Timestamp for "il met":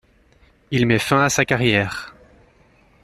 0.71-0.97